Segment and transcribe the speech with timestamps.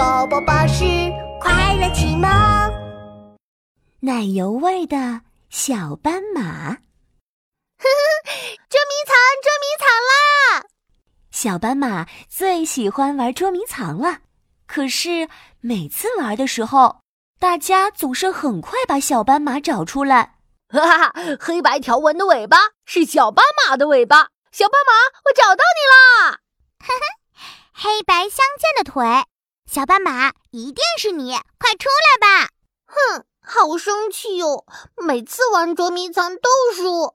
[0.00, 0.82] 宝宝巴士
[1.42, 2.26] 快乐启蒙，
[4.00, 6.40] 奶油味的小斑马。
[6.40, 6.80] 呵呵，
[8.70, 10.64] 捉迷藏，捉迷藏啦！
[11.30, 14.20] 小斑马最喜欢玩捉迷藏了，
[14.66, 15.28] 可是
[15.60, 17.02] 每次玩的时候，
[17.38, 20.38] 大家总是很快把小斑马找出来。
[20.70, 22.56] 哈哈，黑白条纹的尾巴
[22.86, 24.28] 是小斑马的尾巴。
[24.50, 24.94] 小斑马，
[25.26, 26.38] 我找到你啦！
[26.78, 27.04] 哈哈，
[27.74, 29.04] 黑白相间的腿，
[29.72, 32.48] 小斑马一定是你，快出来吧！
[32.86, 37.14] 哼，好生气哟，每次玩捉迷藏都输。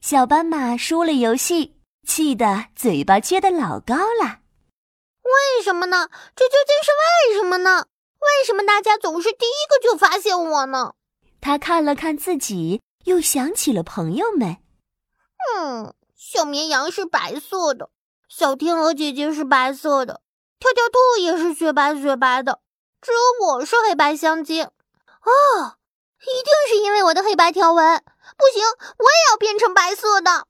[0.00, 1.74] 小斑马输了游戏，
[2.06, 4.42] 气得嘴巴撅得老高了。
[5.24, 6.08] 为什么呢？
[6.36, 6.92] 这究竟是
[7.32, 7.86] 为什么呢？
[8.20, 10.94] 为什么大家总是第一个就发现我呢？
[11.40, 14.58] 他看了看自己，又想起了朋友们。
[15.56, 17.90] 嗯，小绵羊是白色的，
[18.28, 20.20] 小天鹅姐姐是白色的，
[20.58, 22.60] 跳跳兔也是雪白雪白的，
[23.00, 24.66] 只有我是黑白相间。
[24.66, 25.76] 哦，
[26.20, 28.02] 一定是因为我的黑白条纹。
[28.36, 28.62] 不行，
[28.98, 30.46] 我也要变成白色的。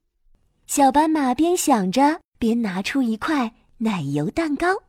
[0.66, 4.82] 小斑马边想着，边拿出一块奶油蛋糕。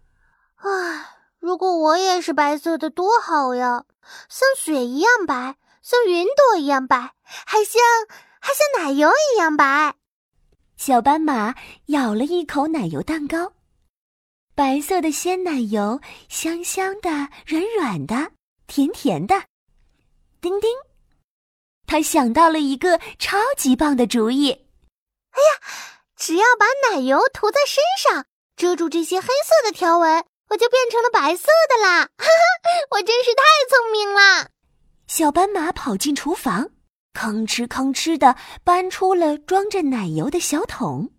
[0.56, 3.84] 唉，如果我也是白色的，多好呀！
[4.30, 5.58] 像雪一样白。
[5.82, 7.82] 像云朵一样白，还像
[8.42, 9.96] 还像奶油一样白。
[10.76, 13.54] 小斑马咬了一口奶油蛋糕，
[14.58, 17.12] 白色的鲜奶油，香香的，
[17.46, 18.32] 软软的，
[18.66, 19.44] 甜甜的。
[20.42, 20.68] 叮叮，
[21.86, 24.50] 他想到了一个超级棒的主意。
[24.50, 25.70] 哎呀，
[26.16, 32.06] 只要把奶油涂在身上，遮住这些黑色的条纹，我就变成了白色的啦！
[32.18, 34.50] 哈哈，我真是太聪明了。
[35.06, 36.72] 小斑马跑进厨房，
[37.14, 41.12] 吭哧吭哧的搬出了装着奶油的小桶。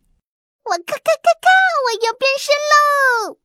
[0.70, 1.48] 我咔咔咔咔，
[1.86, 3.38] 我要变身喽！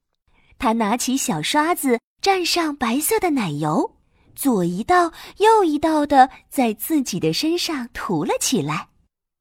[0.59, 3.95] 他拿起小刷子，蘸上白色的奶油，
[4.35, 8.89] 左一道右一道的在自己的身上涂了起来。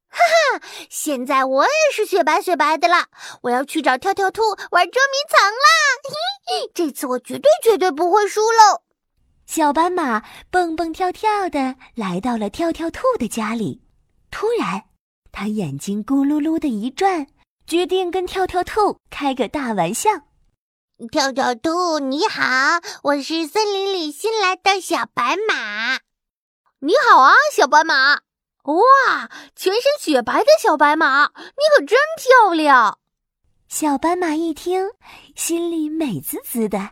[0.08, 3.06] 哈哈，现在我也是雪白雪白的了！
[3.42, 6.70] 我要去找跳跳兔玩捉迷藏啦！
[6.74, 8.82] 这次我绝对绝对不会输喽！
[9.46, 13.82] 小斑马蹦蹦跳跳的来到了跳跳兔的家里，
[14.30, 14.84] 突然，
[15.32, 17.26] 他眼睛咕噜噜的一转，
[17.66, 20.10] 决定跟跳跳兔开个大玩笑。
[21.10, 22.42] 跳跳兔，你好，
[23.02, 25.98] 我是森林里新来的小白马。
[26.80, 28.20] 你好啊，小白马！
[28.64, 32.98] 哇，全身雪白的小白马，你可真漂亮！
[33.68, 34.90] 小斑马一听，
[35.34, 36.90] 心里美滋滋的。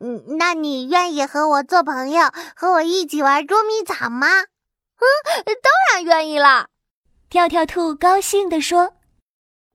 [0.00, 4.26] 嗯，那你愿意和我做朋友，和我一起玩捉迷藏吗？
[4.28, 5.06] 嗯，
[5.44, 6.68] 当然愿意啦！
[7.28, 8.94] 跳跳兔高兴地说：“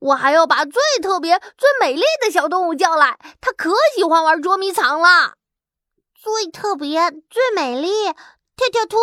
[0.02, 5.36] 我还要把最特别、最美丽的小动物叫来，它可喜欢玩捉迷藏了。
[6.16, 7.90] 最特别、最美丽，
[8.56, 8.98] 跳跳兔，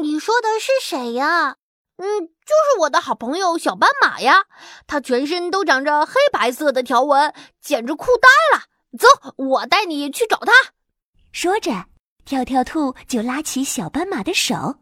[0.00, 1.56] 你说的是谁呀？
[1.96, 4.44] 嗯，就是我的好朋友小斑马呀，
[4.86, 8.64] 它全身都长着黑白色的条纹，简直酷呆了。”
[8.98, 10.52] 走，我带你去找它。
[11.30, 11.84] 说着，
[12.24, 14.76] 跳跳兔就拉起小斑马的手。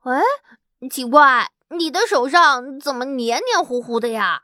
[0.00, 0.20] 哎，
[0.90, 4.42] 奇怪，你的手上怎么黏黏糊糊的呀？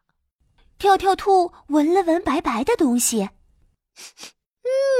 [0.78, 3.31] 跳跳兔闻了闻白白的东西，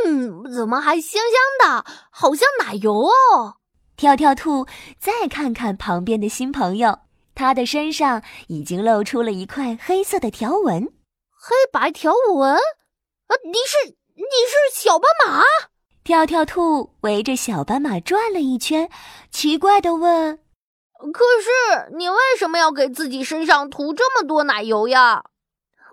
[0.05, 3.59] 嗯，怎么还香香的，好像奶油哦。
[3.97, 4.67] 跳跳兔
[4.99, 6.99] 再看看旁边的新朋友，
[7.33, 10.93] 他的身上已经露出了一块黑色的条纹，
[11.31, 12.57] 黑白条纹。
[12.57, 13.97] 啊，你是？
[14.17, 15.45] 你是小斑马，
[16.03, 18.91] 跳跳兔围着小斑马转了一圈，
[19.31, 20.41] 奇怪的问
[21.15, 25.23] ：“可是你为什么要给自己身上涂这么多奶油呀？”“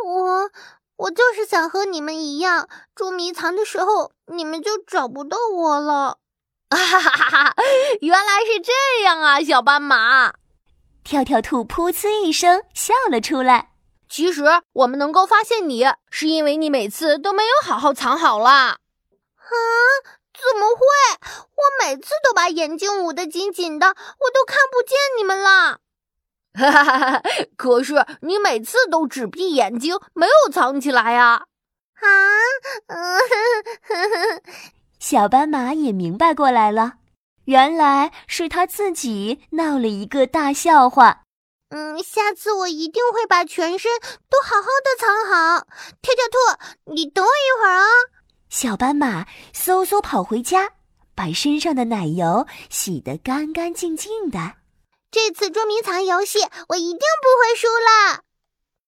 [0.04, 0.50] 我
[0.98, 6.18] 我就是想和你们一样，捉迷藏的时候你们就找不到我了。
[6.70, 7.56] ”“哈哈哈哈！
[8.02, 10.34] 原来是这样啊，小斑马。”
[11.04, 13.72] 跳跳兔噗呲一声笑了出来。
[14.10, 18.78] 其实我们能够发现你，是因为你每次都没有好好藏好啦。
[19.38, 19.50] 啊？
[20.34, 20.82] 怎么会？
[21.22, 23.94] 我每次都把眼睛捂得紧紧的，我
[24.34, 25.80] 都看不见你们了。
[26.56, 27.22] 哈哈！
[27.58, 31.46] 可是你每次都只闭眼睛，没有藏起来呀。
[32.02, 32.08] 啊？
[32.88, 34.42] 嗯，
[35.00, 36.94] 小斑马也明白过来了，
[37.46, 41.24] 原来是他自己闹了一个大笑话。
[41.70, 43.92] 嗯，下次我一定会把全身
[44.30, 45.68] 都好好的藏好。
[46.02, 47.88] 跳跳兔，你等我一会儿啊！
[48.50, 50.70] 小斑马嗖嗖跑回家，
[51.16, 54.54] 把身上的奶油洗得干干净净的。
[55.16, 58.25] 这次捉迷藏游戏，我一定不会输了。